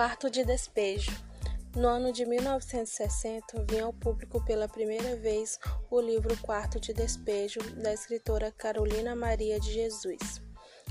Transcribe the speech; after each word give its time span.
Quarto 0.00 0.30
de 0.30 0.46
Despejo. 0.46 1.12
No 1.76 1.86
ano 1.86 2.10
de 2.10 2.24
1960, 2.24 3.66
vinha 3.68 3.84
ao 3.84 3.92
público 3.92 4.42
pela 4.46 4.66
primeira 4.66 5.14
vez 5.16 5.58
o 5.90 6.00
livro 6.00 6.34
Quarto 6.38 6.80
de 6.80 6.94
Despejo, 6.94 7.60
da 7.82 7.92
escritora 7.92 8.50
Carolina 8.50 9.14
Maria 9.14 9.60
de 9.60 9.70
Jesus. 9.70 10.40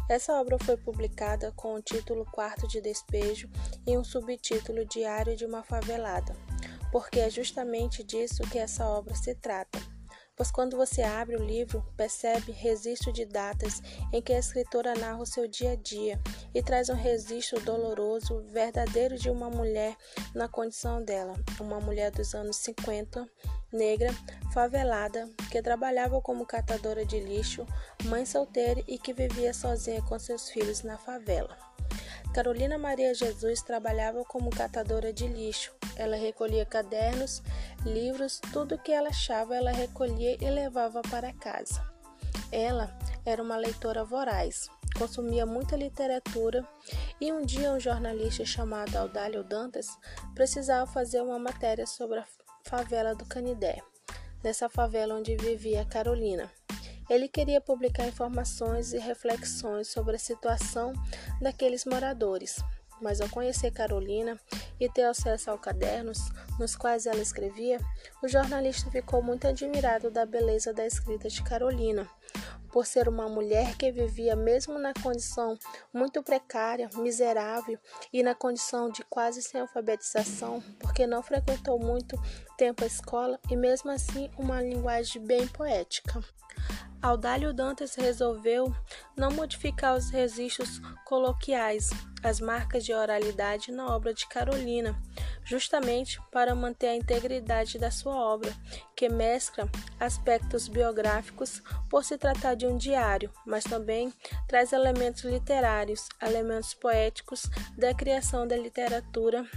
Essa 0.07 0.39
obra 0.39 0.59
foi 0.59 0.77
publicada 0.77 1.51
com 1.53 1.73
o 1.73 1.81
título 1.81 2.23
Quarto 2.31 2.67
de 2.67 2.79
Despejo 2.81 3.49
e 3.87 3.97
um 3.97 4.03
subtítulo 4.03 4.85
Diário 4.85 5.35
de 5.35 5.43
uma 5.43 5.63
Favelada, 5.63 6.35
porque 6.91 7.19
é 7.19 7.31
justamente 7.31 8.03
disso 8.03 8.43
que 8.43 8.59
essa 8.59 8.85
obra 8.85 9.15
se 9.15 9.33
trata 9.33 9.79
pois 10.39 10.51
quando 10.51 10.77
você 10.77 11.01
abre 11.01 11.35
o 11.35 11.43
livro, 11.43 11.85
percebe 11.97 12.53
registro 12.53 13.11
de 13.11 13.25
datas 13.25 13.83
em 14.13 14.21
que 14.21 14.31
a 14.31 14.39
escritora 14.39 14.95
narra 14.95 15.17
o 15.17 15.25
seu 15.25 15.45
dia 15.49 15.73
a 15.73 15.75
dia 15.75 16.17
e 16.55 16.63
traz 16.63 16.87
um 16.87 16.93
registro 16.93 17.59
doloroso, 17.59 18.39
verdadeiro 18.43 19.17
de 19.17 19.29
uma 19.29 19.49
mulher 19.49 19.97
na 20.33 20.47
condição 20.47 21.03
dela, 21.03 21.37
uma 21.59 21.81
mulher 21.81 22.09
dos 22.11 22.33
anos 22.33 22.55
50, 22.55 23.29
negra, 23.73 24.15
favelada, 24.53 25.29
que 25.51 25.61
trabalhava 25.61 26.21
como 26.21 26.45
catadora 26.45 27.05
de 27.05 27.19
lixo, 27.19 27.67
mãe 28.05 28.25
solteira 28.25 28.81
e 28.87 28.97
que 28.97 29.11
vivia 29.11 29.53
sozinha 29.53 30.01
com 30.03 30.17
seus 30.17 30.49
filhos 30.49 30.83
na 30.83 30.97
favela. 30.97 31.57
Carolina 32.33 32.77
Maria 32.77 33.13
Jesus 33.13 33.61
trabalhava 33.61 34.23
como 34.23 34.49
catadora 34.51 35.11
de 35.11 35.27
lixo. 35.27 35.78
Ela 35.99 36.15
recolhia 36.15 36.65
cadernos, 36.65 37.43
livros, 37.85 38.39
tudo 38.53 38.77
que 38.77 38.89
ela 38.89 39.09
achava 39.09 39.53
ela 39.53 39.69
recolhia 39.69 40.37
e 40.39 40.49
levava 40.49 41.01
para 41.01 41.33
casa. 41.33 41.85
Ela 42.49 42.97
era 43.25 43.43
uma 43.43 43.57
leitora 43.57 44.05
voraz, 44.05 44.69
consumia 44.97 45.45
muita 45.45 45.75
literatura 45.75 46.65
e 47.19 47.33
um 47.33 47.45
dia 47.45 47.73
um 47.73 47.79
jornalista 47.81 48.45
chamado 48.45 48.95
Audálio 48.95 49.43
Dantas 49.43 49.89
precisava 50.33 50.89
fazer 50.89 51.21
uma 51.21 51.37
matéria 51.37 51.85
sobre 51.85 52.19
a 52.19 52.25
favela 52.63 53.13
do 53.13 53.25
Canidé, 53.25 53.83
nessa 54.41 54.69
favela 54.69 55.15
onde 55.15 55.35
vivia 55.35 55.83
Carolina. 55.83 56.49
Ele 57.09 57.27
queria 57.27 57.59
publicar 57.59 58.07
informações 58.07 58.93
e 58.93 58.99
reflexões 58.99 59.89
sobre 59.89 60.15
a 60.15 60.19
situação 60.19 60.93
daqueles 61.41 61.83
moradores, 61.83 62.63
mas 63.01 63.21
ao 63.21 63.29
conhecer 63.29 63.71
Carolina 63.71 64.39
e 64.79 64.89
ter 64.89 65.03
acesso 65.03 65.51
aos 65.51 65.61
cadernos 65.61 66.19
nos 66.59 66.75
quais 66.75 67.05
ela 67.05 67.21
escrevia, 67.21 67.79
o 68.23 68.27
jornalista 68.27 68.89
ficou 68.91 69.21
muito 69.21 69.47
admirado 69.47 70.11
da 70.11 70.25
beleza 70.25 70.73
da 70.73 70.85
escrita 70.85 71.29
de 71.29 71.43
Carolina, 71.43 72.09
por 72.71 72.85
ser 72.85 73.07
uma 73.07 73.27
mulher 73.27 73.75
que 73.75 73.91
vivia 73.91 74.35
mesmo 74.35 74.77
na 74.77 74.93
condição 74.93 75.57
muito 75.93 76.21
precária, 76.21 76.89
miserável 76.95 77.79
e 78.13 78.21
na 78.21 78.35
condição 78.35 78.89
de 78.89 79.03
quase 79.03 79.41
sem 79.41 79.61
alfabetização, 79.61 80.61
porque 80.79 81.07
não 81.07 81.23
frequentou 81.23 81.79
muito 81.79 82.19
tempo 82.57 82.83
a 82.83 82.87
escola 82.87 83.39
e 83.49 83.55
mesmo 83.55 83.89
assim 83.91 84.29
uma 84.37 84.61
linguagem 84.61 85.23
bem 85.23 85.47
poética. 85.47 86.23
Audálio 87.01 87.53
Dantas 87.53 87.95
resolveu 87.95 88.75
não 89.15 89.31
modificar 89.31 89.95
os 89.95 90.09
registros 90.09 90.81
coloquiais, 91.05 91.89
as 92.21 92.41
marcas 92.41 92.83
de 92.83 92.93
oralidade 92.93 93.71
na 93.71 93.95
obra 93.95 94.13
de 94.13 94.27
Carolina, 94.27 95.01
justamente 95.45 96.21
para 96.29 96.53
manter 96.53 96.87
a 96.87 96.95
integridade 96.95 97.79
da 97.79 97.89
sua 97.89 98.15
obra, 98.15 98.53
que 98.97 99.07
mescla 99.07 99.69
aspectos 99.97 100.67
biográficos 100.67 101.63
por 101.89 102.03
se 102.03 102.17
tratar 102.17 102.55
de 102.55 102.67
um 102.67 102.77
diário, 102.77 103.31
mas 103.45 103.63
também 103.63 104.13
traz 104.45 104.73
elementos 104.73 105.23
literários, 105.23 106.09
elementos 106.21 106.73
poéticos 106.73 107.49
da 107.77 107.93
criação 107.93 108.45
da 108.45 108.57
literatura 108.57 109.47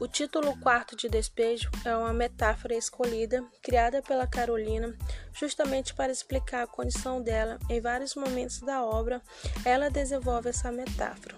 o 0.00 0.08
título 0.08 0.58
Quarto 0.58 0.96
de 0.96 1.08
Despejo 1.08 1.70
é 1.84 1.96
uma 1.96 2.12
metáfora 2.12 2.74
escolhida, 2.74 3.44
criada 3.62 4.02
pela 4.02 4.26
Carolina, 4.26 4.96
justamente 5.32 5.94
para 5.94 6.10
explicar 6.10 6.62
a 6.62 6.66
condição 6.66 7.22
dela. 7.22 7.58
Em 7.70 7.80
vários 7.80 8.14
momentos 8.14 8.60
da 8.60 8.82
obra, 8.84 9.22
ela 9.64 9.90
desenvolve 9.90 10.48
essa 10.48 10.72
metáfora. 10.72 11.36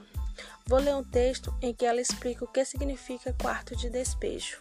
Vou 0.67 0.79
ler 0.79 0.95
um 0.95 1.05
texto 1.05 1.55
em 1.63 1.73
que 1.73 1.85
ela 1.85 2.01
explica 2.01 2.45
o 2.45 2.49
que 2.49 2.65
significa 2.65 3.37
quarto 3.41 3.77
de 3.77 3.91
despejo. 3.91 4.61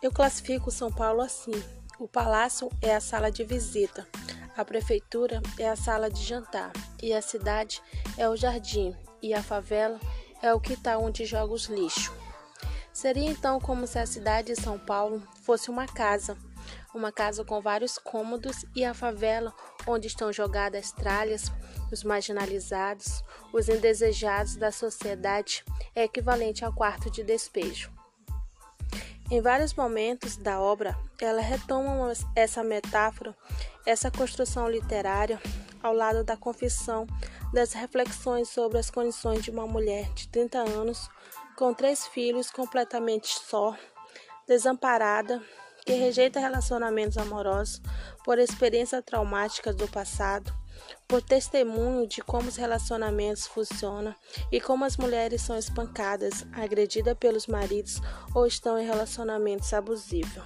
Eu 0.00 0.12
classifico 0.12 0.70
São 0.70 0.90
Paulo 0.90 1.20
assim: 1.20 1.52
o 1.98 2.06
palácio 2.06 2.70
é 2.80 2.94
a 2.94 3.00
sala 3.00 3.30
de 3.30 3.42
visita, 3.42 4.06
a 4.56 4.64
prefeitura 4.64 5.42
é 5.58 5.68
a 5.68 5.76
sala 5.76 6.08
de 6.08 6.24
jantar, 6.24 6.72
e 7.02 7.12
a 7.12 7.20
cidade 7.20 7.82
é 8.16 8.28
o 8.28 8.36
jardim, 8.36 8.96
e 9.20 9.34
a 9.34 9.42
favela 9.42 9.98
é 10.40 10.54
o 10.54 10.60
quintal 10.60 11.02
onde 11.02 11.26
joga 11.26 11.52
os 11.52 11.66
lixos. 11.66 12.27
Seria 12.98 13.30
então 13.30 13.60
como 13.60 13.86
se 13.86 13.96
a 13.96 14.04
cidade 14.04 14.52
de 14.52 14.60
São 14.60 14.76
Paulo 14.76 15.22
fosse 15.42 15.70
uma 15.70 15.86
casa, 15.86 16.36
uma 16.92 17.12
casa 17.12 17.44
com 17.44 17.60
vários 17.60 17.96
cômodos 17.96 18.64
e 18.74 18.84
a 18.84 18.92
favela 18.92 19.54
onde 19.86 20.08
estão 20.08 20.32
jogadas 20.32 20.86
as 20.86 20.90
tralhas, 20.90 21.52
os 21.92 22.02
marginalizados, 22.02 23.22
os 23.52 23.68
indesejados 23.68 24.56
da 24.56 24.72
sociedade 24.72 25.64
é 25.94 26.02
equivalente 26.02 26.64
ao 26.64 26.72
quarto 26.72 27.08
de 27.08 27.22
despejo. 27.22 27.88
Em 29.30 29.40
vários 29.40 29.74
momentos 29.74 30.36
da 30.36 30.60
obra, 30.60 30.98
ela 31.20 31.40
retoma 31.40 32.12
essa 32.34 32.64
metáfora, 32.64 33.32
essa 33.86 34.10
construção 34.10 34.68
literária, 34.68 35.40
ao 35.80 35.92
lado 35.92 36.24
da 36.24 36.36
confissão 36.36 37.06
das 37.54 37.74
reflexões 37.74 38.48
sobre 38.48 38.76
as 38.76 38.90
condições 38.90 39.44
de 39.44 39.52
uma 39.52 39.68
mulher 39.68 40.12
de 40.14 40.26
30 40.26 40.58
anos 40.58 41.08
com 41.58 41.74
três 41.74 42.06
filhos, 42.06 42.52
completamente 42.52 43.26
só, 43.26 43.76
desamparada, 44.46 45.42
que 45.84 45.92
rejeita 45.92 46.38
relacionamentos 46.38 47.18
amorosos 47.18 47.82
por 48.24 48.38
experiências 48.38 49.02
traumáticas 49.04 49.74
do 49.74 49.88
passado, 49.88 50.54
por 51.08 51.20
testemunho 51.20 52.06
de 52.06 52.22
como 52.22 52.48
os 52.48 52.54
relacionamentos 52.54 53.48
funcionam 53.48 54.14
e 54.52 54.60
como 54.60 54.84
as 54.84 54.96
mulheres 54.96 55.42
são 55.42 55.58
espancadas, 55.58 56.46
agredidas 56.52 57.16
pelos 57.18 57.48
maridos 57.48 58.00
ou 58.32 58.46
estão 58.46 58.78
em 58.78 58.86
relacionamentos 58.86 59.72
abusivos. 59.72 60.44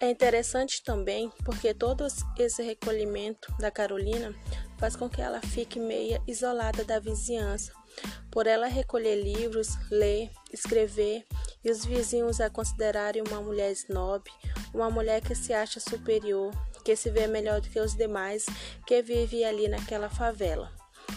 É 0.00 0.10
interessante 0.10 0.82
também 0.82 1.30
porque 1.44 1.72
todo 1.72 2.04
esse 2.36 2.62
recolhimento 2.64 3.54
da 3.60 3.70
Carolina 3.70 4.34
faz 4.76 4.96
com 4.96 5.08
que 5.08 5.22
ela 5.22 5.40
fique 5.40 5.78
meia 5.78 6.20
isolada 6.26 6.84
da 6.84 6.98
vizinhança, 6.98 7.72
por 8.36 8.46
ela 8.46 8.66
recolher 8.66 9.14
livros, 9.14 9.78
ler, 9.90 10.30
escrever 10.52 11.24
e 11.64 11.70
os 11.70 11.86
vizinhos 11.86 12.38
a 12.38 12.50
considerarem 12.50 13.22
uma 13.26 13.40
mulher 13.40 13.72
snob, 13.72 14.30
uma 14.74 14.90
mulher 14.90 15.22
que 15.22 15.34
se 15.34 15.54
acha 15.54 15.80
superior, 15.80 16.52
que 16.84 16.94
se 16.94 17.08
vê 17.08 17.26
melhor 17.26 17.62
do 17.62 17.70
que 17.70 17.80
os 17.80 17.94
demais 17.94 18.44
que 18.86 19.00
vivem 19.00 19.42
ali 19.42 19.68
naquela 19.68 20.10
favela. 20.10 20.70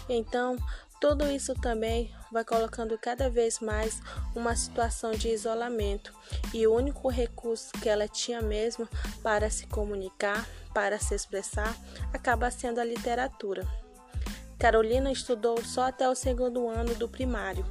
Então, 0.07 0.55
tudo 1.01 1.29
isso 1.29 1.53
também 1.55 2.09
vai 2.31 2.45
colocando 2.45 2.97
cada 2.97 3.29
vez 3.29 3.59
mais 3.59 4.01
uma 4.33 4.55
situação 4.55 5.11
de 5.11 5.27
isolamento, 5.27 6.13
e 6.53 6.65
o 6.67 6.73
único 6.73 7.09
recurso 7.09 7.73
que 7.81 7.89
ela 7.89 8.07
tinha 8.07 8.41
mesmo 8.41 8.87
para 9.21 9.49
se 9.49 9.67
comunicar, 9.67 10.47
para 10.73 10.97
se 10.97 11.15
expressar, 11.15 11.75
acaba 12.13 12.49
sendo 12.49 12.79
a 12.79 12.85
literatura. 12.85 13.67
Carolina 14.59 15.11
estudou 15.11 15.63
só 15.63 15.83
até 15.83 16.07
o 16.09 16.13
segundo 16.13 16.67
ano 16.67 16.93
do 16.93 17.07
primário. 17.07 17.65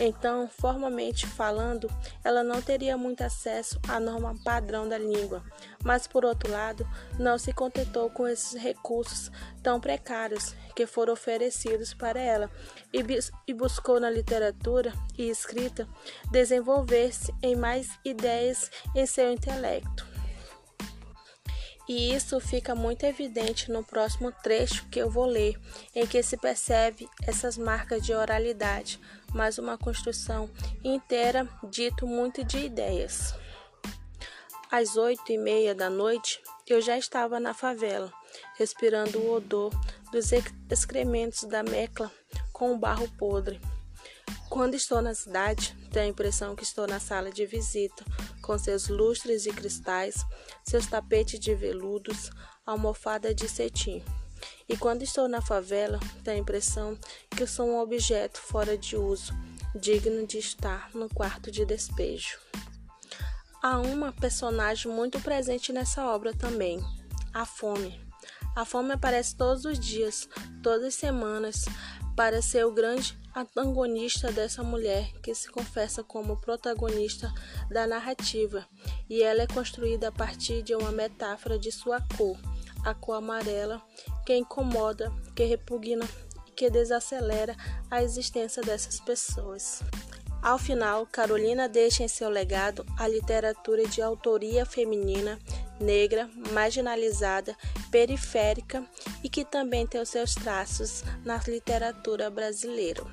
Então, 0.00 0.48
formalmente 0.48 1.24
falando, 1.24 1.88
ela 2.24 2.42
não 2.42 2.60
teria 2.60 2.96
muito 2.96 3.22
acesso 3.22 3.78
à 3.88 4.00
norma 4.00 4.34
padrão 4.44 4.88
da 4.88 4.98
língua, 4.98 5.44
mas 5.84 6.08
por 6.08 6.24
outro 6.24 6.50
lado, 6.50 6.84
não 7.16 7.38
se 7.38 7.52
contentou 7.52 8.10
com 8.10 8.26
esses 8.26 8.60
recursos 8.60 9.30
tão 9.62 9.78
precários 9.78 10.56
que 10.74 10.84
foram 10.84 11.12
oferecidos 11.12 11.94
para 11.94 12.20
ela 12.20 12.50
e, 12.92 13.04
e 13.46 13.54
buscou 13.54 14.00
na 14.00 14.10
literatura 14.10 14.92
e 15.16 15.30
escrita 15.30 15.88
desenvolver-se 16.32 17.32
em 17.40 17.54
mais 17.54 17.88
ideias 18.04 18.72
em 18.96 19.06
seu 19.06 19.30
intelecto. 19.30 20.03
E 21.88 22.14
isso 22.14 22.40
fica 22.40 22.74
muito 22.74 23.04
evidente 23.04 23.70
no 23.70 23.84
próximo 23.84 24.32
trecho 24.32 24.86
que 24.88 24.98
eu 24.98 25.10
vou 25.10 25.26
ler, 25.26 25.60
em 25.94 26.06
que 26.06 26.22
se 26.22 26.36
percebe 26.36 27.08
essas 27.26 27.58
marcas 27.58 28.02
de 28.02 28.14
oralidade, 28.14 28.98
mas 29.34 29.58
uma 29.58 29.76
construção 29.76 30.48
inteira 30.82 31.46
dito 31.70 32.06
muito 32.06 32.42
de 32.42 32.58
ideias. 32.58 33.34
Às 34.70 34.96
oito 34.96 35.30
e 35.30 35.38
meia 35.38 35.74
da 35.74 35.90
noite, 35.90 36.40
eu 36.66 36.80
já 36.80 36.96
estava 36.96 37.38
na 37.38 37.52
favela, 37.52 38.12
respirando 38.56 39.18
o 39.18 39.32
odor 39.34 39.70
dos 40.10 40.30
excrementos 40.70 41.44
da 41.44 41.62
mecla 41.62 42.10
com 42.52 42.72
o 42.72 42.78
barro 42.78 43.08
podre. 43.18 43.60
Quando 44.54 44.76
estou 44.76 45.02
na 45.02 45.16
cidade, 45.16 45.76
tenho 45.90 46.06
a 46.06 46.08
impressão 46.08 46.54
que 46.54 46.62
estou 46.62 46.86
na 46.86 47.00
sala 47.00 47.28
de 47.28 47.44
visita, 47.44 48.04
com 48.40 48.56
seus 48.56 48.86
lustres 48.86 49.42
de 49.42 49.50
cristais, 49.50 50.24
seus 50.62 50.86
tapetes 50.86 51.40
de 51.40 51.52
veludos, 51.56 52.30
almofada 52.64 53.34
de 53.34 53.48
cetim. 53.48 54.00
E 54.68 54.76
quando 54.76 55.02
estou 55.02 55.26
na 55.26 55.42
favela, 55.42 55.98
tenho 56.22 56.36
a 56.36 56.40
impressão 56.40 56.96
que 57.36 57.42
eu 57.42 57.48
sou 57.48 57.68
um 57.68 57.80
objeto 57.80 58.40
fora 58.40 58.78
de 58.78 58.96
uso, 58.96 59.32
digno 59.74 60.24
de 60.24 60.38
estar 60.38 60.88
no 60.94 61.08
quarto 61.08 61.50
de 61.50 61.66
despejo. 61.66 62.38
Há 63.60 63.80
uma 63.80 64.12
personagem 64.12 64.88
muito 64.88 65.20
presente 65.20 65.72
nessa 65.72 66.06
obra 66.06 66.32
também, 66.32 66.80
a 67.32 67.44
fome. 67.44 68.00
A 68.54 68.64
fome 68.64 68.92
aparece 68.92 69.34
todos 69.34 69.64
os 69.64 69.80
dias, 69.80 70.28
todas 70.62 70.84
as 70.84 70.94
semanas, 70.94 71.64
para 72.16 72.40
ser 72.40 72.64
o 72.64 72.72
grande 72.72 73.18
antagonista 73.34 74.30
dessa 74.30 74.62
mulher 74.62 75.12
que 75.20 75.34
se 75.34 75.50
confessa 75.50 76.02
como 76.04 76.36
protagonista 76.36 77.32
da 77.70 77.86
narrativa, 77.86 78.66
e 79.10 79.22
ela 79.22 79.42
é 79.42 79.46
construída 79.46 80.08
a 80.08 80.12
partir 80.12 80.62
de 80.62 80.74
uma 80.74 80.92
metáfora 80.92 81.58
de 81.58 81.72
sua 81.72 82.00
cor, 82.16 82.38
a 82.84 82.94
cor 82.94 83.16
amarela, 83.16 83.82
que 84.24 84.36
incomoda, 84.36 85.12
que 85.34 85.44
repugna 85.44 86.06
e 86.46 86.52
que 86.52 86.70
desacelera 86.70 87.56
a 87.90 88.02
existência 88.02 88.62
dessas 88.62 89.00
pessoas. 89.00 89.82
Ao 90.40 90.58
final, 90.58 91.06
Carolina 91.06 91.66
deixa 91.66 92.02
em 92.02 92.08
seu 92.08 92.28
legado 92.28 92.84
a 92.98 93.08
literatura 93.08 93.86
de 93.88 94.02
autoria 94.02 94.66
feminina, 94.66 95.38
negra, 95.80 96.28
marginalizada, 96.52 97.56
periférica 97.90 98.84
e 99.22 99.28
que 99.28 99.44
também 99.44 99.86
tem 99.86 100.00
os 100.00 100.08
seus 100.08 100.34
traços 100.34 101.02
na 101.24 101.40
literatura 101.46 102.30
brasileira. 102.30 103.04